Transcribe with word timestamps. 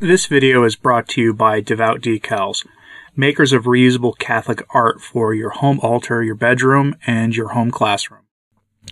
This 0.00 0.26
video 0.26 0.62
is 0.64 0.76
brought 0.76 1.08
to 1.08 1.22
you 1.22 1.32
by 1.32 1.62
Devout 1.62 2.02
Decals, 2.02 2.66
makers 3.16 3.54
of 3.54 3.64
reusable 3.64 4.12
Catholic 4.18 4.62
art 4.68 5.00
for 5.00 5.32
your 5.32 5.48
home 5.48 5.80
altar, 5.80 6.22
your 6.22 6.34
bedroom, 6.34 6.96
and 7.06 7.34
your 7.34 7.48
home 7.54 7.70
classroom. 7.70 8.20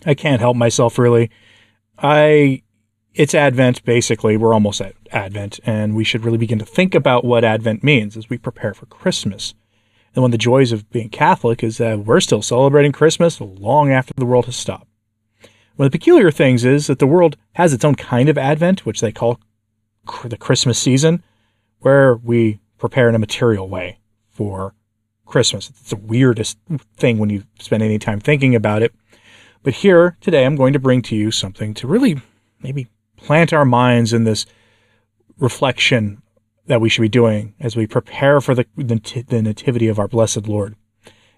I 0.07 0.15
can't 0.15 0.41
help 0.41 0.57
myself 0.57 0.97
really. 0.97 1.31
I 1.99 2.63
it's 3.13 3.35
Advent 3.35 3.85
basically. 3.85 4.39
We're 4.39 4.55
almost 4.55 4.81
at 4.81 4.95
Advent 5.13 5.61
and 5.67 5.95
we 5.95 6.05
should 6.05 6.25
really 6.25 6.39
begin 6.39 6.59
to 6.59 6.65
think 6.65 6.95
about 6.95 7.23
what 7.23 7.45
Advent 7.45 7.85
means 7.85 8.17
as 8.17 8.31
we 8.31 8.39
prepare 8.39 8.73
for 8.73 8.87
Christmas. 8.87 9.53
And 10.15 10.23
one 10.23 10.29
of 10.31 10.33
the 10.33 10.39
joys 10.39 10.73
of 10.73 10.89
being 10.89 11.11
Catholic 11.11 11.63
is 11.63 11.77
that 11.77 11.99
we're 11.99 12.21
still 12.21 12.41
celebrating 12.41 12.93
Christmas 12.93 13.43
long 13.43 13.93
after 13.93 14.15
the 14.17 14.25
world 14.25 14.47
has 14.47 14.57
stopped. 14.57 14.89
One 15.77 15.85
of 15.85 15.93
the 15.93 15.99
peculiar 15.99 16.31
things 16.31 16.65
is 16.65 16.87
that 16.87 16.99
the 16.99 17.07
world 17.07 17.37
has 17.57 17.75
its 17.75 17.85
own 17.85 17.95
kind 17.95 18.31
of 18.31 18.39
Advent, 18.39 18.87
which 18.87 19.03
they 19.03 19.13
call 19.13 19.39
the 20.25 20.37
Christmas 20.37 20.79
season 20.79 21.23
where 21.81 22.17
we 22.17 22.61
prepare 22.79 23.09
in 23.09 23.15
a 23.15 23.19
material 23.19 23.69
way 23.69 23.99
for 24.31 24.75
Christmas. 25.27 25.71
It's 25.71 25.91
the 25.91 25.97
weirdest 25.97 26.59
thing 26.97 27.19
when 27.19 27.31
you 27.31 27.45
spend 27.59 27.83
any 27.83 27.99
time 27.99 28.21
thinking 28.21 28.55
about 28.55 28.83
it. 28.83 28.95
But 29.63 29.75
here 29.75 30.17
today, 30.21 30.45
I'm 30.45 30.57
going 30.57 30.75
to 30.75 30.79
bring 30.79 31.03
to 31.03 31.17
you 31.17 31.31
something 31.31 31.75
to 31.75 31.87
really 31.87 32.21
maybe 32.63 32.89
plant 33.17 33.53
our 33.53 33.65
minds 33.65 34.13
in 34.13 34.25
this 34.25 34.47
reflection 35.39 36.23
that 36.67 36.81
we 36.81 36.89
should 36.89 37.03
be 37.03 37.09
doing 37.09 37.55
as 37.59 37.77
we 37.77 37.87
prepare 37.87 38.41
for 38.41 38.55
the, 38.55 38.67
the, 38.77 39.25
the 39.29 39.43
nativity 39.43 39.89
of 39.89 39.99
our 39.99 40.09
blessed 40.09 40.47
Lord. 40.47 40.77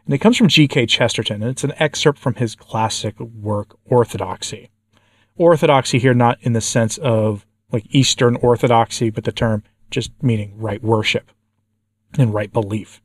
And 0.05 0.15
it 0.15 0.19
comes 0.19 0.37
from 0.37 0.49
G.K. 0.49 0.87
Chesterton, 0.87 1.43
and 1.43 1.51
it's 1.51 1.65
an 1.65 1.73
excerpt 1.79 2.19
from 2.19 2.35
his 2.35 2.55
classic 2.55 3.19
work, 3.19 3.77
Orthodoxy. 3.87 4.71
Orthodoxy 5.37 5.99
here, 5.99 6.15
not 6.15 6.39
in 6.43 6.53
the 6.53 6.61
sense 6.61 6.99
of 6.99 7.46
like 7.73 7.85
Eastern 7.91 8.37
Orthodoxy, 8.37 9.11
but 9.11 9.25
the 9.25 9.33
term 9.33 9.63
just 9.91 10.11
meaning 10.23 10.55
right 10.57 10.83
worship 10.83 11.31
and 12.19 12.33
right 12.33 12.53
belief. 12.53 13.01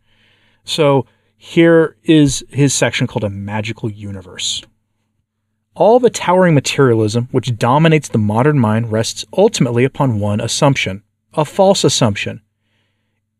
So 0.63 1.05
here 1.37 1.97
is 2.03 2.43
his 2.49 2.73
section 2.73 3.07
called 3.07 3.23
A 3.23 3.29
Magical 3.29 3.89
Universe. 3.89 4.63
All 5.73 5.99
the 5.99 6.09
towering 6.09 6.53
materialism 6.53 7.29
which 7.31 7.57
dominates 7.57 8.09
the 8.09 8.17
modern 8.17 8.59
mind 8.59 8.91
rests 8.91 9.25
ultimately 9.35 9.83
upon 9.83 10.19
one 10.19 10.41
assumption, 10.41 11.03
a 11.33 11.45
false 11.45 11.83
assumption. 11.83 12.41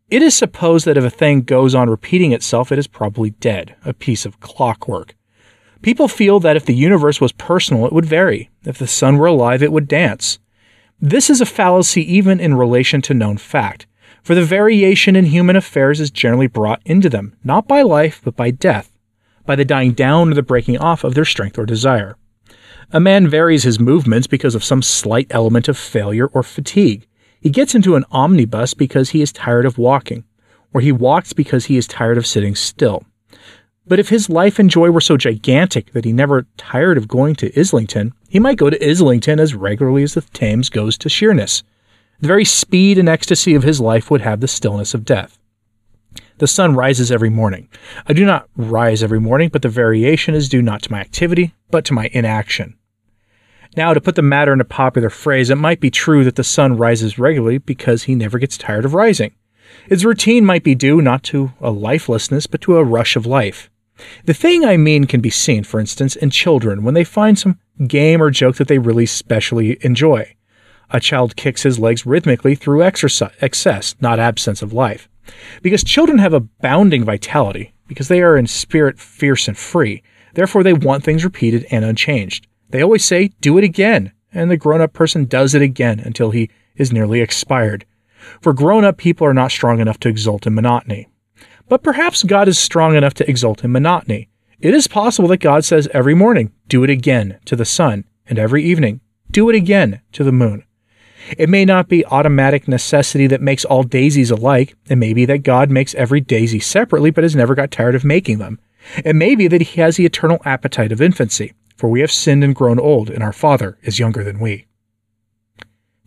It 0.10 0.22
is 0.22 0.36
supposed 0.36 0.86
that 0.86 0.98
if 0.98 1.04
a 1.04 1.10
thing 1.10 1.42
goes 1.42 1.76
on 1.76 1.90
repeating 1.90 2.32
itself, 2.32 2.72
it 2.72 2.80
is 2.80 2.88
probably 2.88 3.32
dead, 3.32 3.76
a 3.86 3.94
piece 3.94 4.26
of 4.26 4.40
clockwork. 4.40 5.16
People 5.82 6.08
feel 6.08 6.40
that 6.42 6.56
if 6.56 6.66
the 6.66 6.76
universe 6.76 7.22
was 7.22 7.32
personal, 7.32 7.86
it 7.86 7.94
would 7.94 8.06
vary. 8.06 8.50
If 8.66 8.78
the 8.78 8.88
sun 8.88 9.18
were 9.18 9.28
alive, 9.28 9.64
it 9.64 9.72
would 9.72 9.88
dance. 9.88 10.38
This 11.04 11.32
is 11.32 11.42
a 11.42 11.48
fallacy 11.48 12.04
even 12.16 12.40
in 12.40 12.54
relation 12.54 13.02
to 13.04 13.16
known 13.16 13.38
fact, 13.38 13.88
for 14.22 14.36
the 14.36 14.46
variation 14.46 15.16
in 15.16 15.26
human 15.26 15.56
affairs 15.56 16.00
is 16.00 16.12
generally 16.12 16.46
brought 16.46 16.80
into 16.86 17.10
them, 17.10 17.36
not 17.44 17.68
by 17.68 17.82
life, 17.82 18.22
but 18.24 18.36
by 18.36 18.52
death, 18.52 18.96
by 19.44 19.56
the 19.56 19.66
dying 19.66 19.94
down 19.94 20.30
or 20.30 20.36
the 20.36 20.44
breaking 20.44 20.78
off 20.78 21.04
of 21.04 21.16
their 21.16 21.26
strength 21.26 21.58
or 21.58 21.66
desire. 21.66 22.18
A 22.92 23.00
man 23.00 23.28
varies 23.28 23.64
his 23.64 23.80
movements 23.80 24.28
because 24.28 24.54
of 24.54 24.64
some 24.64 24.84
slight 24.84 25.26
element 25.32 25.68
of 25.68 25.76
failure 25.76 26.28
or 26.28 26.44
fatigue. 26.44 27.08
He 27.40 27.50
gets 27.50 27.74
into 27.74 27.96
an 27.96 28.06
omnibus 28.12 28.76
because 28.76 29.10
he 29.10 29.24
is 29.24 29.32
tired 29.32 29.66
of 29.66 29.80
walking, 29.80 30.24
or 30.72 30.82
he 30.82 30.92
walks 30.92 31.34
because 31.34 31.66
he 31.66 31.78
is 31.78 31.88
tired 31.88 32.20
of 32.20 32.28
sitting 32.28 32.54
still. 32.54 33.04
But 33.88 34.00
if 34.00 34.10
his 34.10 34.30
life 34.30 34.60
and 34.60 34.70
joy 34.70 34.92
were 34.92 35.02
so 35.02 35.18
gigantic 35.18 35.92
that 35.94 36.06
he 36.06 36.14
never 36.14 36.46
tired 36.56 36.98
of 36.98 37.08
going 37.08 37.36
to 37.36 37.60
Islington, 37.60 38.14
he 38.30 38.40
might 38.40 38.58
go 38.58 38.70
to 38.70 38.90
Islington 38.90 39.40
as 39.40 39.56
regularly 39.56 40.04
as 40.04 40.14
the 40.14 40.22
Thames 40.22 40.70
goes 40.70 40.98
to 41.00 41.10
Sheerness. 41.10 41.64
The 42.20 42.28
very 42.28 42.46
speed 42.46 43.00
and 43.00 43.10
ecstasy 43.10 43.56
of 43.56 43.64
his 43.64 43.82
life 43.82 44.12
would 44.12 44.22
have 44.22 44.40
the 44.40 44.48
stillness 44.48 44.94
of 44.94 45.04
death. 45.04 45.40
The 46.38 46.48
sun 46.48 46.76
rises 46.76 47.12
every 47.12 47.32
morning. 47.32 47.68
I 48.08 48.14
do 48.14 48.26
not 48.26 48.48
rise 48.56 49.02
every 49.02 49.20
morning, 49.20 49.50
but 49.50 49.64
the 49.64 49.70
variation 49.70 50.36
is 50.36 50.48
due 50.48 50.62
not 50.62 50.84
to 50.84 50.92
my 50.92 51.00
activity, 51.00 51.54
but 51.72 51.84
to 51.86 51.94
my 51.94 52.10
inaction. 52.14 52.76
Now, 53.76 53.94
to 53.94 54.02
put 54.02 54.16
the 54.16 54.22
matter 54.22 54.54
in 54.54 54.62
a 54.62 54.66
popular 54.66 55.10
phrase, 55.10 55.50
it 55.50 55.56
might 55.56 55.80
be 55.80 55.90
true 55.90 56.24
that 56.24 56.36
the 56.36 56.44
sun 56.44 56.78
rises 56.78 57.18
regularly 57.18 57.58
because 57.58 58.04
he 58.04 58.16
never 58.16 58.38
gets 58.38 58.58
tired 58.58 58.86
of 58.86 58.94
rising. 58.94 59.34
His 59.88 60.06
routine 60.06 60.46
might 60.46 60.64
be 60.64 60.76
due 60.76 61.02
not 61.02 61.24
to 61.24 61.54
a 61.60 61.72
lifelessness, 61.72 62.46
but 62.46 62.62
to 62.62 62.78
a 62.78 62.84
rush 62.84 63.16
of 63.16 63.26
life. 63.26 63.71
The 64.26 64.34
thing 64.34 64.66
I 64.66 64.78
mean 64.78 65.06
can 65.06 65.22
be 65.22 65.30
seen, 65.30 65.64
for 65.64 65.80
instance, 65.80 66.16
in 66.16 66.30
children 66.30 66.84
when 66.84 66.94
they 66.94 67.04
find 67.04 67.38
some 67.38 67.60
game 67.88 68.22
or 68.22 68.30
joke 68.30 68.56
that 68.58 68.68
they 68.68 68.78
really 68.78 69.06
specially 69.06 69.78
enjoy. 69.82 70.36
A 70.90 71.00
child 71.00 71.36
kicks 71.36 71.64
his 71.64 71.80
legs 71.80 72.06
rhythmically 72.06 72.56
through 72.56 72.84
exercise, 72.84 73.32
excess, 73.42 73.96
not 74.02 74.20
absence 74.20 74.62
of 74.62 74.74
life. 74.74 75.08
Because 75.62 75.84
children 75.84 76.18
have 76.18 76.34
a 76.34 76.42
bounding 76.42 77.04
vitality, 77.04 77.74
because 77.88 78.08
they 78.08 78.22
are 78.22 78.38
in 78.38 78.48
spirit 78.48 79.00
fierce 79.00 79.48
and 79.48 79.58
free, 79.58 80.04
therefore 80.34 80.64
they 80.64 80.74
want 80.74 81.04
things 81.04 81.24
repeated 81.24 81.66
and 81.72 81.86
unchanged. 81.86 82.48
They 82.70 82.82
always 82.82 83.06
say, 83.06 83.30
do 83.42 83.58
it 83.58 83.64
again, 83.64 84.12
and 84.34 84.50
the 84.50 84.58
grown 84.58 84.82
up 84.82 84.94
person 84.94 85.26
does 85.26 85.54
it 85.56 85.62
again 85.62 86.00
until 86.00 86.32
he 86.32 86.50
is 86.76 86.92
nearly 86.92 87.22
expired. 87.22 87.86
For 88.42 88.54
grown 88.54 88.84
up 88.84 88.98
people 88.98 89.28
are 89.28 89.34
not 89.34 89.52
strong 89.52 89.80
enough 89.80 90.00
to 90.02 90.10
exult 90.10 90.48
in 90.48 90.54
monotony. 90.54 91.08
But 91.72 91.84
perhaps 91.84 92.24
God 92.24 92.50
is 92.50 92.60
strong 92.60 92.98
enough 92.98 93.14
to 93.14 93.30
exult 93.30 93.64
in 93.64 93.72
monotony. 93.72 94.28
It 94.60 94.74
is 94.74 94.90
possible 94.90 95.30
that 95.30 95.38
God 95.38 95.64
says 95.64 95.88
every 95.94 96.14
morning, 96.14 96.52
do 96.68 96.84
it 96.84 96.90
again 96.90 97.40
to 97.46 97.56
the 97.56 97.64
sun, 97.64 98.04
and 98.28 98.38
every 98.38 98.62
evening, 98.66 99.00
do 99.32 99.50
it 99.50 99.56
again 99.56 100.02
to 100.12 100.26
the 100.26 100.34
moon. 100.34 100.66
It 101.38 101.48
may 101.48 101.64
not 101.64 101.88
be 101.88 102.06
automatic 102.08 102.68
necessity 102.68 103.26
that 103.28 103.40
makes 103.40 103.64
all 103.64 103.84
daisies 103.84 104.32
alike. 104.32 104.76
It 104.90 104.98
may 104.98 105.14
be 105.14 105.24
that 105.28 105.44
God 105.44 105.72
makes 105.72 105.96
every 105.96 106.20
daisy 106.20 106.60
separately 106.60 107.10
but 107.10 107.24
has 107.24 107.38
never 107.38 107.56
got 107.56 107.72
tired 107.72 107.96
of 107.96 108.04
making 108.04 108.40
them. 108.40 108.60
It 109.06 109.16
may 109.16 109.36
be 109.36 109.48
that 109.48 109.62
he 109.62 109.80
has 109.80 109.96
the 109.96 110.06
eternal 110.06 110.42
appetite 110.44 110.92
of 110.92 111.02
infancy, 111.02 111.54
for 111.78 111.90
we 111.90 112.02
have 112.02 112.12
sinned 112.12 112.44
and 112.44 112.54
grown 112.54 112.82
old, 112.82 113.10
and 113.10 113.24
our 113.24 113.32
Father 113.32 113.78
is 113.82 113.98
younger 113.98 114.26
than 114.26 114.40
we. 114.40 114.66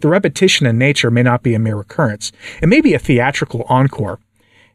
The 0.01 0.11
repetition 0.11 0.67
in 0.67 0.77
nature 0.77 1.11
may 1.11 1.23
not 1.23 1.43
be 1.43 1.55
a 1.55 1.59
mere 1.59 1.77
recurrence. 1.77 2.33
It 2.61 2.69
may 2.69 2.83
be 2.83 2.93
a 2.93 2.99
theatrical 2.99 3.65
encore. 3.71 4.21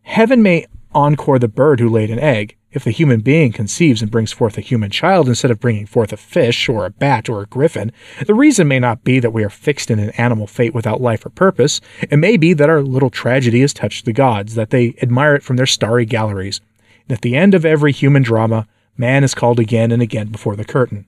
Heaven 0.01 0.41
may 0.41 0.65
encore 0.93 1.39
the 1.39 1.47
bird 1.47 1.79
who 1.79 1.89
laid 1.89 2.09
an 2.09 2.19
egg. 2.19 2.55
If 2.71 2.83
the 2.83 2.91
human 2.91 3.21
being 3.21 3.51
conceives 3.51 4.01
and 4.01 4.11
brings 4.11 4.31
forth 4.31 4.57
a 4.57 4.61
human 4.61 4.91
child 4.91 5.27
instead 5.27 5.49
of 5.49 5.59
bringing 5.59 5.87
forth 5.87 6.13
a 6.13 6.17
fish 6.17 6.69
or 6.69 6.85
a 6.85 6.91
bat 6.91 7.27
or 7.27 7.41
a 7.41 7.47
griffin, 7.47 7.91
the 8.25 8.35
reason 8.35 8.67
may 8.67 8.79
not 8.79 9.03
be 9.03 9.19
that 9.19 9.33
we 9.33 9.43
are 9.43 9.49
fixed 9.49 9.89
in 9.89 9.97
an 9.97 10.11
animal 10.11 10.45
fate 10.45 10.75
without 10.75 11.01
life 11.01 11.25
or 11.25 11.29
purpose. 11.29 11.81
It 12.01 12.17
may 12.17 12.37
be 12.37 12.53
that 12.53 12.69
our 12.69 12.83
little 12.83 13.09
tragedy 13.09 13.61
has 13.61 13.73
touched 13.73 14.05
the 14.05 14.13
gods, 14.13 14.53
that 14.53 14.69
they 14.69 14.93
admire 15.01 15.35
it 15.35 15.43
from 15.43 15.55
their 15.55 15.65
starry 15.65 16.05
galleries. 16.05 16.61
And 17.07 17.13
at 17.13 17.21
the 17.21 17.35
end 17.35 17.55
of 17.55 17.65
every 17.65 17.91
human 17.91 18.21
drama, 18.21 18.67
man 18.97 19.23
is 19.23 19.33
called 19.33 19.59
again 19.59 19.91
and 19.91 20.01
again 20.01 20.27
before 20.27 20.55
the 20.55 20.65
curtain. 20.65 21.07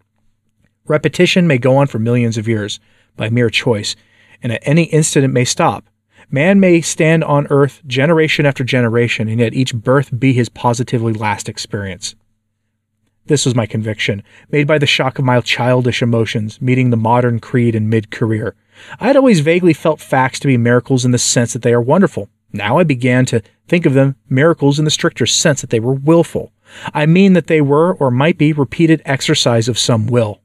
Repetition 0.87 1.45
may 1.45 1.59
go 1.59 1.77
on 1.77 1.85
for 1.85 1.99
millions 1.99 2.37
of 2.39 2.47
years 2.47 2.79
by 3.15 3.29
mere 3.29 3.51
choice, 3.51 3.95
and 4.41 4.51
at 4.51 4.63
any 4.63 4.85
instant 4.85 5.25
it 5.25 5.27
may 5.27 5.45
stop. 5.45 5.85
Man 6.29 6.59
may 6.59 6.81
stand 6.81 7.23
on 7.23 7.47
earth 7.49 7.81
generation 7.87 8.45
after 8.45 8.63
generation, 8.63 9.27
and 9.27 9.39
yet 9.39 9.53
each 9.53 9.73
birth 9.75 10.17
be 10.17 10.33
his 10.33 10.49
positively 10.49 11.13
last 11.13 11.49
experience. 11.49 12.15
This 13.27 13.45
was 13.45 13.55
my 13.55 13.65
conviction, 13.65 14.23
made 14.49 14.67
by 14.67 14.77
the 14.77 14.85
shock 14.85 15.19
of 15.19 15.25
my 15.25 15.39
childish 15.41 16.01
emotions, 16.01 16.61
meeting 16.61 16.89
the 16.89 16.97
modern 16.97 17.39
creed 17.39 17.75
in 17.75 17.89
mid 17.89 18.11
career. 18.11 18.55
I 18.99 19.07
had 19.07 19.15
always 19.15 19.41
vaguely 19.41 19.73
felt 19.73 20.01
facts 20.01 20.39
to 20.41 20.47
be 20.47 20.57
miracles 20.57 21.05
in 21.05 21.11
the 21.11 21.17
sense 21.17 21.53
that 21.53 21.61
they 21.61 21.73
are 21.73 21.81
wonderful. 21.81 22.29
Now 22.51 22.77
I 22.77 22.83
began 22.83 23.25
to 23.27 23.41
think 23.67 23.85
of 23.85 23.93
them 23.93 24.15
miracles 24.29 24.79
in 24.79 24.85
the 24.85 24.91
stricter 24.91 25.25
sense 25.25 25.61
that 25.61 25.69
they 25.69 25.79
were 25.79 25.93
willful. 25.93 26.51
I 26.93 27.05
mean 27.05 27.33
that 27.33 27.47
they 27.47 27.61
were, 27.61 27.93
or 27.93 28.11
might 28.11 28.37
be, 28.37 28.53
repeated 28.53 29.01
exercise 29.05 29.67
of 29.67 29.79
some 29.79 30.07
will. 30.07 30.41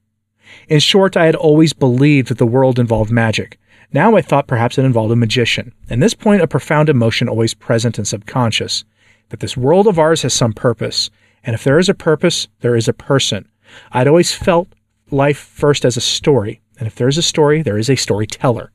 In 0.68 0.80
short, 0.80 1.16
I 1.16 1.26
had 1.26 1.34
always 1.34 1.72
believed 1.72 2.28
that 2.28 2.38
the 2.38 2.46
world 2.46 2.78
involved 2.78 3.10
magic. 3.10 3.58
Now 3.92 4.16
I 4.16 4.22
thought 4.22 4.46
perhaps 4.46 4.78
it 4.78 4.84
involved 4.84 5.12
a 5.12 5.16
magician, 5.16 5.72
and 5.88 6.02
this 6.02 6.14
point 6.14 6.42
a 6.42 6.46
profound 6.46 6.88
emotion 6.88 7.28
always 7.28 7.54
present 7.54 7.98
and 7.98 8.06
subconscious, 8.06 8.84
that 9.28 9.40
this 9.40 9.56
world 9.56 9.86
of 9.86 9.98
ours 9.98 10.22
has 10.22 10.34
some 10.34 10.52
purpose, 10.52 11.10
and 11.44 11.54
if 11.54 11.64
there 11.64 11.78
is 11.78 11.88
a 11.88 11.94
purpose, 11.94 12.48
there 12.60 12.76
is 12.76 12.88
a 12.88 12.92
person. 12.92 13.48
I'd 13.92 14.08
always 14.08 14.32
felt 14.32 14.68
life 15.10 15.38
first 15.38 15.84
as 15.84 15.96
a 15.96 16.00
story, 16.00 16.60
and 16.78 16.86
if 16.86 16.94
there 16.96 17.08
is 17.08 17.18
a 17.18 17.22
story, 17.22 17.62
there 17.62 17.78
is 17.78 17.88
a 17.88 17.96
storyteller. 17.96 18.72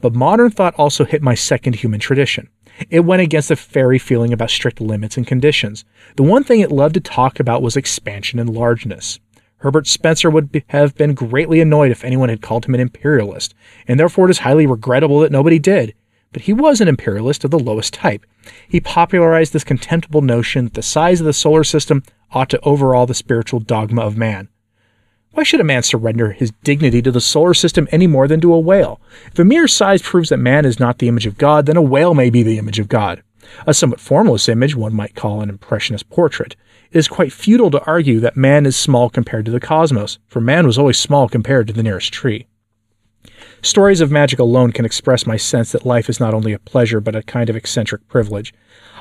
But 0.00 0.14
modern 0.14 0.50
thought 0.50 0.74
also 0.74 1.04
hit 1.04 1.22
my 1.22 1.34
second 1.34 1.76
human 1.76 2.00
tradition. 2.00 2.48
It 2.90 3.00
went 3.00 3.22
against 3.22 3.48
the 3.48 3.56
fairy 3.56 3.98
feeling 3.98 4.32
about 4.32 4.50
strict 4.50 4.80
limits 4.80 5.16
and 5.16 5.26
conditions. 5.26 5.84
The 6.16 6.24
one 6.24 6.44
thing 6.44 6.60
it 6.60 6.72
loved 6.72 6.94
to 6.94 7.00
talk 7.00 7.38
about 7.38 7.62
was 7.62 7.76
expansion 7.76 8.38
and 8.38 8.50
largeness. 8.50 9.20
Herbert 9.64 9.86
Spencer 9.86 10.28
would 10.28 10.52
be, 10.52 10.62
have 10.66 10.94
been 10.94 11.14
greatly 11.14 11.58
annoyed 11.58 11.90
if 11.90 12.04
anyone 12.04 12.28
had 12.28 12.42
called 12.42 12.66
him 12.66 12.74
an 12.74 12.80
imperialist, 12.80 13.54
and 13.88 13.98
therefore 13.98 14.26
it 14.26 14.30
is 14.30 14.40
highly 14.40 14.66
regrettable 14.66 15.20
that 15.20 15.32
nobody 15.32 15.58
did. 15.58 15.94
But 16.34 16.42
he 16.42 16.52
was 16.52 16.82
an 16.82 16.88
imperialist 16.88 17.44
of 17.44 17.50
the 17.50 17.58
lowest 17.58 17.94
type. 17.94 18.26
He 18.68 18.78
popularized 18.78 19.54
this 19.54 19.64
contemptible 19.64 20.20
notion 20.20 20.66
that 20.66 20.74
the 20.74 20.82
size 20.82 21.18
of 21.20 21.24
the 21.24 21.32
solar 21.32 21.64
system 21.64 22.02
ought 22.32 22.50
to 22.50 22.60
overawe 22.60 23.06
the 23.06 23.14
spiritual 23.14 23.58
dogma 23.58 24.02
of 24.02 24.18
man. 24.18 24.48
Why 25.30 25.44
should 25.44 25.60
a 25.60 25.64
man 25.64 25.82
surrender 25.82 26.32
his 26.32 26.52
dignity 26.62 27.00
to 27.00 27.10
the 27.10 27.22
solar 27.22 27.54
system 27.54 27.88
any 27.90 28.06
more 28.06 28.28
than 28.28 28.42
to 28.42 28.52
a 28.52 28.60
whale? 28.60 29.00
If 29.32 29.38
a 29.38 29.46
mere 29.46 29.66
size 29.66 30.02
proves 30.02 30.28
that 30.28 30.36
man 30.36 30.66
is 30.66 30.78
not 30.78 30.98
the 30.98 31.08
image 31.08 31.24
of 31.24 31.38
God, 31.38 31.64
then 31.64 31.78
a 31.78 31.82
whale 31.82 32.12
may 32.12 32.28
be 32.28 32.42
the 32.42 32.58
image 32.58 32.78
of 32.78 32.88
God. 32.88 33.22
A 33.66 33.74
somewhat 33.74 34.00
formless 34.00 34.48
image 34.48 34.74
one 34.74 34.94
might 34.94 35.14
call 35.14 35.40
an 35.40 35.48
impressionist 35.48 36.08
portrait. 36.10 36.56
It 36.90 36.98
is 36.98 37.08
quite 37.08 37.32
futile 37.32 37.70
to 37.70 37.84
argue 37.84 38.20
that 38.20 38.36
man 38.36 38.66
is 38.66 38.76
small 38.76 39.10
compared 39.10 39.44
to 39.46 39.50
the 39.50 39.60
cosmos, 39.60 40.18
for 40.26 40.40
man 40.40 40.66
was 40.66 40.78
always 40.78 40.98
small 40.98 41.28
compared 41.28 41.66
to 41.66 41.72
the 41.72 41.82
nearest 41.82 42.12
tree. 42.12 42.46
Stories 43.62 44.00
of 44.00 44.10
magic 44.10 44.38
alone 44.38 44.72
can 44.72 44.84
express 44.84 45.26
my 45.26 45.36
sense 45.36 45.72
that 45.72 45.86
life 45.86 46.10
is 46.10 46.20
not 46.20 46.34
only 46.34 46.52
a 46.52 46.58
pleasure 46.58 47.00
but 47.00 47.16
a 47.16 47.22
kind 47.22 47.48
of 47.48 47.56
eccentric 47.56 48.06
privilege. 48.08 48.52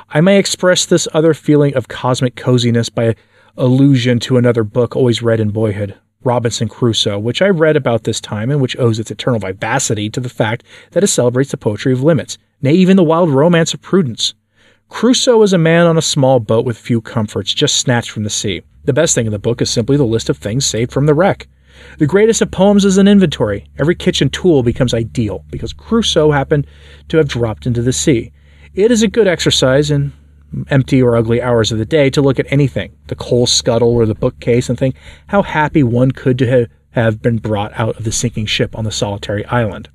I 0.09 0.21
may 0.21 0.39
express 0.39 0.85
this 0.85 1.07
other 1.13 1.33
feeling 1.33 1.75
of 1.75 1.87
cosmic 1.87 2.35
coziness 2.35 2.89
by 2.89 3.15
allusion 3.57 4.19
to 4.19 4.37
another 4.37 4.63
book 4.63 4.95
always 4.95 5.21
read 5.21 5.39
in 5.39 5.49
boyhood, 5.49 5.99
Robinson 6.23 6.67
Crusoe, 6.67 7.19
which 7.19 7.41
I 7.41 7.49
read 7.49 7.75
about 7.75 8.03
this 8.03 8.21
time 8.21 8.49
and 8.49 8.61
which 8.61 8.77
owes 8.77 8.99
its 8.99 9.11
eternal 9.11 9.39
vivacity 9.39 10.09
to 10.09 10.19
the 10.19 10.29
fact 10.29 10.63
that 10.91 11.03
it 11.03 11.07
celebrates 11.07 11.51
the 11.51 11.57
poetry 11.57 11.93
of 11.93 12.03
limits, 12.03 12.37
nay, 12.61 12.73
even 12.73 12.97
the 12.97 13.03
wild 13.03 13.29
romance 13.29 13.73
of 13.73 13.81
prudence. 13.81 14.33
Crusoe 14.89 15.41
is 15.41 15.53
a 15.53 15.57
man 15.57 15.87
on 15.87 15.97
a 15.97 16.01
small 16.01 16.39
boat 16.39 16.65
with 16.65 16.77
few 16.77 17.01
comforts, 17.01 17.53
just 17.53 17.77
snatched 17.77 18.11
from 18.11 18.23
the 18.23 18.29
sea. 18.29 18.61
The 18.85 18.93
best 18.93 19.15
thing 19.15 19.25
in 19.25 19.31
the 19.31 19.39
book 19.39 19.61
is 19.61 19.69
simply 19.69 19.97
the 19.97 20.03
list 20.03 20.29
of 20.29 20.37
things 20.37 20.65
saved 20.65 20.91
from 20.91 21.05
the 21.05 21.13
wreck. 21.13 21.47
The 21.97 22.05
greatest 22.05 22.41
of 22.41 22.51
poems 22.51 22.85
is 22.85 22.97
an 22.97 23.07
inventory. 23.07 23.65
Every 23.79 23.95
kitchen 23.95 24.29
tool 24.29 24.61
becomes 24.61 24.93
ideal 24.93 25.43
because 25.49 25.73
Crusoe 25.73 26.31
happened 26.31 26.67
to 27.09 27.17
have 27.17 27.27
dropped 27.27 27.65
into 27.65 27.81
the 27.81 27.93
sea. 27.93 28.31
It 28.75 28.91
is 28.91 29.03
a 29.03 29.07
good 29.07 29.27
exercise 29.27 29.89
in 29.89 30.13
empty 30.69 31.01
or 31.01 31.15
ugly 31.15 31.41
hours 31.41 31.71
of 31.71 31.77
the 31.77 31.85
day 31.85 32.09
to 32.09 32.21
look 32.21 32.39
at 32.39 32.51
anything, 32.51 32.95
the 33.07 33.15
coal 33.15 33.47
scuttle 33.47 33.93
or 33.93 34.05
the 34.05 34.15
bookcase, 34.15 34.69
and 34.69 34.77
think 34.77 34.95
how 35.27 35.41
happy 35.41 35.83
one 35.83 36.11
could 36.11 36.37
to 36.39 36.67
have 36.91 37.21
been 37.21 37.37
brought 37.37 37.71
out 37.79 37.97
of 37.97 38.03
the 38.03 38.11
sinking 38.11 38.45
ship 38.45 38.77
on 38.77 38.83
the 38.83 38.91
solitary 38.91 39.45
island. 39.45 39.89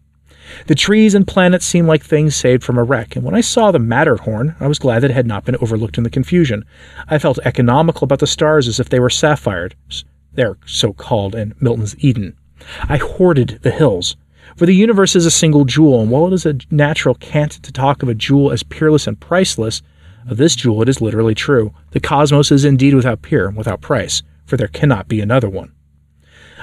The 0.66 0.74
trees 0.74 1.14
and 1.14 1.26
planets 1.26 1.66
seemed 1.66 1.88
like 1.88 2.02
things 2.02 2.34
saved 2.34 2.64
from 2.64 2.78
a 2.78 2.82
wreck, 2.82 3.16
and 3.16 3.24
when 3.24 3.34
I 3.34 3.42
saw 3.42 3.70
the 3.70 3.78
Matterhorn, 3.78 4.56
I 4.60 4.66
was 4.66 4.78
glad 4.78 5.00
that 5.00 5.10
it 5.10 5.14
had 5.14 5.26
not 5.26 5.44
been 5.44 5.56
overlooked 5.56 5.98
in 5.98 6.04
the 6.04 6.10
confusion. 6.10 6.64
I 7.08 7.18
felt 7.18 7.38
economical 7.44 8.04
about 8.04 8.20
the 8.20 8.26
stars 8.26 8.66
as 8.66 8.80
if 8.80 8.88
they 8.88 8.98
were 8.98 9.10
sapphires. 9.10 10.04
They're 10.32 10.56
so 10.66 10.92
called 10.92 11.34
in 11.34 11.54
Milton's 11.60 11.96
Eden. 11.98 12.36
I 12.88 12.96
hoarded 12.96 13.60
the 13.62 13.70
hills. 13.70 14.16
For 14.56 14.66
the 14.66 14.74
universe 14.74 15.14
is 15.14 15.26
a 15.26 15.30
single 15.30 15.64
jewel, 15.64 16.00
and 16.00 16.10
while 16.10 16.26
it 16.26 16.32
is 16.32 16.46
a 16.46 16.58
natural 16.70 17.14
cant 17.14 17.52
to 17.62 17.72
talk 17.72 18.02
of 18.02 18.08
a 18.08 18.14
jewel 18.14 18.50
as 18.50 18.62
peerless 18.62 19.06
and 19.06 19.20
priceless, 19.20 19.82
of 20.26 20.36
this 20.36 20.56
jewel 20.56 20.82
it 20.82 20.88
is 20.88 21.00
literally 21.00 21.34
true. 21.34 21.72
The 21.90 22.00
cosmos 22.00 22.50
is 22.50 22.64
indeed 22.64 22.94
without 22.94 23.22
peer, 23.22 23.50
without 23.50 23.80
price, 23.80 24.22
for 24.46 24.56
there 24.56 24.68
cannot 24.68 25.08
be 25.08 25.20
another 25.20 25.48
one. 25.48 25.72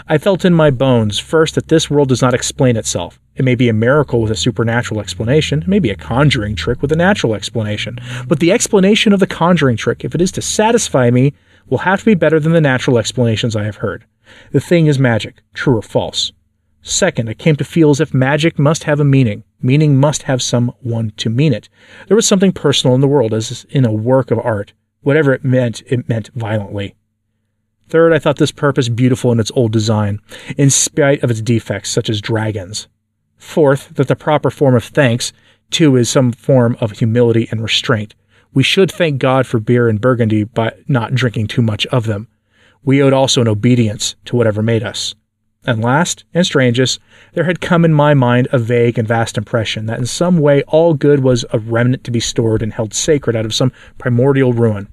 I 0.08 0.18
felt 0.18 0.46
in 0.46 0.54
my 0.54 0.70
bones, 0.72 1.18
first, 1.18 1.56
that 1.56 1.70
this 1.70 1.90
world 1.90 2.10
does 2.10 2.22
not 2.22 2.34
explain 2.34 2.76
itself. 2.78 3.20
It 3.36 3.46
may 3.46 3.56
be 3.56 3.70
a 3.70 3.74
miracle 3.74 4.22
with 4.22 4.32
a 4.32 4.36
supernatural 4.36 5.00
explanation, 5.00 5.62
it 5.64 5.68
may 5.68 5.80
be 5.80 5.90
a 5.90 5.96
conjuring 5.96 6.56
trick 6.56 6.82
with 6.82 6.92
a 6.92 6.96
natural 6.96 7.34
explanation. 7.34 8.00
But 8.28 8.40
the 8.40 8.52
explanation 8.52 9.14
of 9.14 9.20
the 9.20 9.28
conjuring 9.28 9.78
trick, 9.78 10.06
if 10.06 10.14
it 10.14 10.22
is 10.22 10.32
to 10.34 10.42
satisfy 10.42 11.10
me, 11.10 11.34
will 11.68 11.80
have 11.80 12.00
to 12.00 12.06
be 12.06 12.14
better 12.14 12.40
than 12.40 12.52
the 12.52 12.62
natural 12.62 12.98
explanations 12.98 13.56
I 13.56 13.64
have 13.64 13.78
heard. 13.78 14.06
The 14.52 14.60
thing 14.60 14.88
is 14.88 15.00
magic, 15.00 15.42
true 15.54 15.78
or 15.78 15.82
false. 15.82 16.32
Second, 16.82 17.30
I 17.30 17.34
came 17.34 17.56
to 17.56 17.64
feel 17.64 17.90
as 17.90 18.00
if 18.00 18.14
magic 18.14 18.60
must 18.60 18.84
have 18.84 19.00
a 19.00 19.06
meaning. 19.06 19.44
Meaning 19.66 19.98
must 19.98 20.22
have 20.24 20.44
someone 20.44 21.12
to 21.18 21.28
mean 21.28 21.52
it. 21.52 21.70
There 22.08 22.16
was 22.16 22.28
something 22.28 22.52
personal 22.52 22.94
in 22.94 23.02
the 23.02 23.08
world, 23.08 23.34
as 23.34 23.66
in 23.72 23.84
a 23.84 23.92
work 23.92 24.30
of 24.30 24.38
art. 24.38 24.74
Whatever 25.02 25.34
it 25.34 25.44
meant, 25.44 25.82
it 25.88 26.08
meant 26.08 26.30
violently. 26.36 26.94
Third, 27.90 28.14
I 28.14 28.20
thought 28.20 28.38
this 28.38 28.52
purpose 28.52 28.90
beautiful 28.90 29.32
in 29.32 29.40
its 29.40 29.52
old 29.56 29.72
design, 29.72 30.20
in 30.56 30.70
spite 30.70 31.24
of 31.24 31.32
its 31.32 31.42
defects, 31.42 31.90
such 31.90 32.12
as 32.12 32.22
dragons. 32.22 32.88
Fourth, 33.38 33.96
that 33.96 34.08
the 34.08 34.16
proper 34.16 34.52
form 34.52 34.76
of 34.76 34.84
thanks, 34.84 35.34
too, 35.72 35.96
is 35.96 36.12
some 36.12 36.32
form 36.32 36.78
of 36.80 36.92
humility 36.92 37.48
and 37.50 37.60
restraint. 37.60 38.14
We 38.54 38.62
should 38.62 38.92
thank 38.92 39.18
God 39.18 39.48
for 39.48 39.60
beer 39.60 39.90
and 39.90 40.00
burgundy 40.00 40.44
by 40.44 40.74
not 40.88 41.16
drinking 41.16 41.48
too 41.48 41.64
much 41.64 41.88
of 41.88 42.06
them. 42.06 42.28
We 42.84 43.02
owed 43.02 43.14
also 43.14 43.42
an 43.42 43.48
obedience 43.48 44.16
to 44.26 44.36
whatever 44.36 44.62
made 44.62 44.84
us. 44.84 45.16
And 45.68 45.82
last, 45.84 46.24
and 46.34 46.46
strangest, 46.46 47.00
there 47.34 47.46
had 47.46 47.60
come 47.60 47.86
in 47.86 47.94
my 47.94 48.14
mind 48.14 48.48
a 48.52 48.60
vague 48.60 49.00
and 49.00 49.08
vast 49.08 49.38
impression 49.38 49.88
that 49.88 49.98
in 49.98 50.06
some 50.06 50.38
way 50.38 50.62
all 50.64 50.94
good 50.94 51.22
was 51.22 51.44
a 51.52 51.60
remnant 51.60 52.04
to 52.04 52.12
be 52.12 52.20
stored 52.20 52.62
and 52.62 52.72
held 52.72 52.94
sacred 52.94 53.36
out 53.36 53.46
of 53.46 53.54
some 53.54 53.72
primordial 53.98 54.54
ruin. 54.54 54.88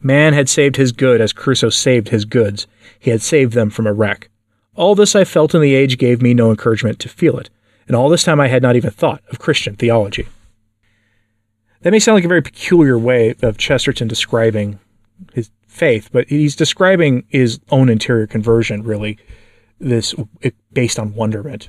Man 0.00 0.32
had 0.32 0.48
saved 0.48 0.76
his 0.76 0.92
good 0.92 1.20
as 1.20 1.32
Crusoe 1.32 1.70
saved 1.70 2.10
his 2.10 2.24
goods. 2.24 2.66
He 3.00 3.10
had 3.10 3.22
saved 3.22 3.54
them 3.54 3.70
from 3.70 3.86
a 3.86 3.92
wreck. 3.92 4.30
All 4.76 4.94
this 4.94 5.16
I 5.16 5.24
felt 5.24 5.54
in 5.54 5.60
the 5.60 5.74
age 5.74 5.98
gave 5.98 6.22
me 6.22 6.34
no 6.34 6.50
encouragement 6.50 6.98
to 7.00 7.08
feel 7.08 7.38
it, 7.38 7.50
and 7.86 7.96
all 7.96 8.08
this 8.08 8.24
time 8.24 8.40
I 8.40 8.48
had 8.48 8.62
not 8.62 8.76
even 8.76 8.90
thought 8.90 9.22
of 9.30 9.38
Christian 9.38 9.76
theology. 9.76 10.28
That 11.82 11.90
may 11.90 11.98
sound 11.98 12.14
like 12.14 12.24
a 12.24 12.28
very 12.28 12.42
peculiar 12.42 12.98
way 12.98 13.34
of 13.42 13.58
Chesterton 13.58 14.08
describing 14.08 14.78
his 15.32 15.50
faith, 15.66 16.10
but 16.12 16.28
he's 16.28 16.56
describing 16.56 17.24
his 17.28 17.60
own 17.70 17.88
interior 17.88 18.26
conversion, 18.26 18.82
really 18.82 19.18
this 19.84 20.14
based 20.72 20.98
on 20.98 21.14
wonderment. 21.14 21.68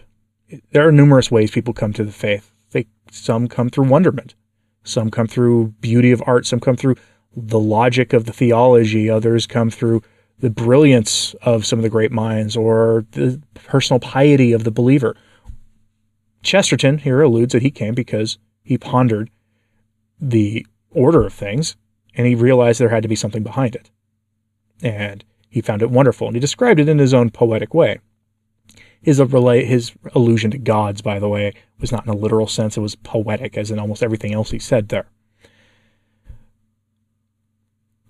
There 0.72 0.88
are 0.88 0.92
numerous 0.92 1.30
ways 1.30 1.52
people 1.52 1.74
come 1.74 1.94
to 1.94 2.04
the 2.04 2.12
faith. 2.12 2.52
They 2.72 2.88
some 3.12 3.48
come 3.48 3.70
through 3.70 3.88
wonderment, 3.88 4.36
some 4.84 5.12
come 5.12 5.28
through 5.28 5.74
beauty 5.82 6.12
of 6.12 6.24
art, 6.26 6.46
some 6.46 6.60
come 6.60 6.76
through 6.76 6.96
the 7.36 7.60
logic 7.60 8.14
of 8.14 8.26
the 8.26 8.34
theology, 8.34 9.10
others 9.10 9.46
come 9.46 9.70
through 9.70 10.02
the 10.40 10.50
brilliance 10.50 11.34
of 11.42 11.66
some 11.66 11.80
of 11.80 11.84
the 11.84 11.90
great 11.90 12.12
minds 12.12 12.56
or 12.56 13.06
the 13.12 13.42
personal 13.54 14.00
piety 14.00 14.54
of 14.54 14.64
the 14.64 14.72
believer. 14.72 15.16
Chesterton 16.44 17.00
here 17.00 17.22
alludes 17.22 17.54
that 17.54 17.62
he 17.62 17.72
came 17.72 17.94
because 17.94 18.38
he 18.64 18.78
pondered 18.78 19.30
the 20.20 20.66
order 20.92 21.26
of 21.26 21.34
things 21.34 21.76
and 22.14 22.28
he 22.28 22.36
realized 22.36 22.80
there 22.80 22.90
had 22.90 23.04
to 23.04 23.10
be 23.10 23.16
something 23.16 23.44
behind 23.44 23.76
it. 23.76 23.90
And 24.82 25.24
he 25.50 25.62
found 25.62 25.82
it 25.82 25.90
wonderful, 25.90 26.28
and 26.28 26.36
he 26.36 26.40
described 26.40 26.80
it 26.80 26.90
in 26.90 27.00
his 27.00 27.14
own 27.14 27.30
poetic 27.30 27.74
way. 27.74 28.00
His, 29.06 29.22
uh, 29.22 29.28
his 29.28 29.92
allusion 30.16 30.50
to 30.50 30.58
gods, 30.58 31.04
by 31.04 31.20
the 31.20 31.30
way, 31.30 31.54
was 31.80 31.92
not 31.92 32.08
in 32.08 32.10
a 32.10 32.18
literal 32.18 32.48
sense, 32.48 32.76
it 32.76 32.82
was 32.82 32.96
poetic, 32.96 33.56
as 33.56 33.70
in 33.70 33.78
almost 33.78 34.02
everything 34.02 34.34
else 34.34 34.50
he 34.50 34.58
said 34.58 34.90
there. 34.90 35.06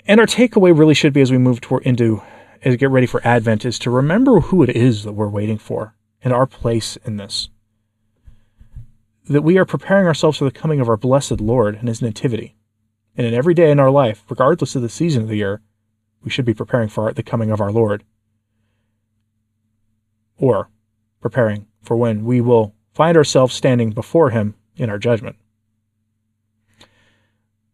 And 0.08 0.22
our 0.22 0.26
takeaway 0.26 0.78
really 0.78 0.94
should 0.94 1.12
be 1.12 1.20
as 1.20 1.34
we 1.34 1.38
move 1.38 1.60
toward 1.60 1.84
into 1.84 2.22
as 2.64 2.72
we 2.72 2.78
get 2.78 2.92
ready 2.92 3.08
for 3.08 3.20
Advent 3.28 3.66
is 3.66 3.78
to 3.80 3.90
remember 3.90 4.40
who 4.40 4.64
it 4.64 4.70
is 4.70 5.04
that 5.04 5.12
we're 5.12 5.28
waiting 5.28 5.58
for 5.58 5.96
and 6.24 6.32
our 6.32 6.46
place 6.46 6.98
in 7.04 7.18
this. 7.18 7.50
That 9.28 9.42
we 9.42 9.58
are 9.58 9.66
preparing 9.66 10.08
ourselves 10.08 10.38
for 10.38 10.46
the 10.46 10.52
coming 10.52 10.80
of 10.80 10.88
our 10.88 10.96
blessed 10.96 11.42
Lord 11.42 11.76
and 11.76 11.90
his 11.90 12.02
nativity. 12.02 12.56
And 13.18 13.28
in 13.28 13.34
every 13.34 13.54
day 13.54 13.70
in 13.70 13.82
our 13.82 13.92
life, 13.92 14.24
regardless 14.30 14.78
of 14.78 14.82
the 14.82 14.88
season 14.88 15.24
of 15.24 15.28
the 15.28 15.36
year, 15.36 15.62
we 16.24 16.32
should 16.32 16.46
be 16.46 16.54
preparing 16.54 16.88
for 16.88 17.12
the 17.12 17.22
coming 17.22 17.52
of 17.52 17.60
our 17.60 17.74
Lord. 17.74 18.06
Or 20.38 20.70
preparing 21.26 21.66
for 21.82 21.98
when 21.98 22.24
we 22.24 22.40
will 22.40 22.76
find 22.94 23.18
ourselves 23.18 23.56
standing 23.56 23.90
before 23.90 24.30
Him 24.30 24.54
in 24.76 24.92
our 24.92 25.00
judgment. 25.00 25.36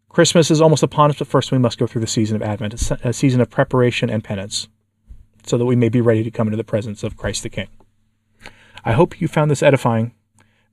Christmas 0.07 0.49
is 0.49 0.61
almost 0.61 0.83
upon 0.83 1.09
us, 1.09 1.17
but 1.17 1.27
first 1.27 1.51
we 1.51 1.57
must 1.57 1.77
go 1.77 1.85
through 1.85 1.99
the 1.99 2.07
season 2.07 2.37
of 2.37 2.41
Advent, 2.41 2.73
a 3.03 3.11
season 3.11 3.41
of 3.41 3.49
preparation 3.49 4.09
and 4.09 4.23
penance, 4.23 4.69
so 5.45 5.57
that 5.57 5.65
we 5.65 5.75
may 5.75 5.89
be 5.89 5.99
ready 5.99 6.23
to 6.23 6.31
come 6.31 6.47
into 6.47 6.55
the 6.55 6.63
presence 6.63 7.03
of 7.03 7.17
Christ 7.17 7.43
the 7.43 7.49
King. 7.49 7.67
I 8.85 8.93
hope 8.93 9.19
you 9.19 9.27
found 9.27 9.51
this 9.51 9.61
edifying, 9.61 10.13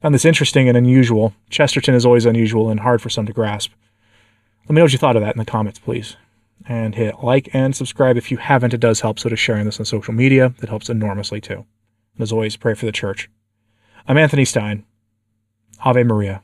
found 0.00 0.14
this 0.14 0.24
interesting 0.24 0.68
and 0.68 0.78
unusual. 0.78 1.34
Chesterton 1.50 1.96
is 1.96 2.06
always 2.06 2.26
unusual 2.26 2.70
and 2.70 2.78
hard 2.78 3.02
for 3.02 3.10
some 3.10 3.26
to 3.26 3.32
grasp. 3.32 3.72
Let 4.66 4.70
me 4.70 4.76
know 4.76 4.84
what 4.84 4.92
you 4.92 4.98
thought 4.98 5.16
of 5.16 5.22
that 5.22 5.34
in 5.34 5.40
the 5.40 5.44
comments, 5.44 5.80
please 5.80 6.16
and 6.68 6.94
hit 6.94 7.22
like 7.22 7.48
and 7.54 7.74
subscribe 7.74 8.16
if 8.16 8.30
you 8.30 8.36
haven't. 8.36 8.74
It 8.74 8.80
does 8.80 9.00
help. 9.00 9.18
So 9.18 9.28
to 9.28 9.36
sharing 9.36 9.64
this 9.64 9.80
on 9.80 9.86
social 9.86 10.12
media, 10.12 10.54
that 10.58 10.68
helps 10.68 10.90
enormously 10.90 11.40
too. 11.40 11.64
And 12.18 12.24
as 12.24 12.32
always, 12.32 12.56
pray 12.56 12.74
for 12.74 12.84
the 12.84 12.90
church. 12.90 13.30
I'm 14.08 14.18
Anthony 14.18 14.44
Stine. 14.44 14.84
Ave 15.84 16.02
Maria. 16.02 16.42